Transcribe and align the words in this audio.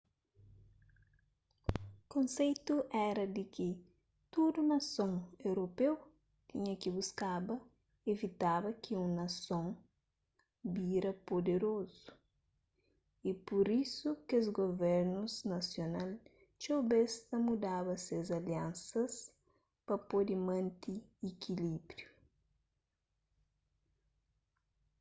konseitu 2.13 2.75
éra 3.07 3.25
di 3.35 3.43
ki 3.55 3.69
tudu 4.31 4.59
nason 4.71 5.13
europeu 5.49 5.93
tinha 6.47 6.73
ki 6.81 6.89
buskaba 6.95 7.55
ivitaba 8.11 8.69
ki 8.83 8.93
un 9.03 9.11
nason 9.21 9.65
bira 10.73 11.11
puderozu 11.27 12.11
y 13.29 13.31
pur 13.45 13.67
isu 13.83 14.09
kes 14.29 14.45
guvernus 14.59 15.33
nasional 15.53 16.09
txeu 16.59 16.79
bês 16.89 17.11
ta 17.27 17.37
mudaba 17.47 17.93
ses 18.05 18.27
aliansas 18.39 19.13
pa 19.85 19.95
pode 20.09 20.35
mante 20.47 20.93
ikilíbriu 21.29 22.09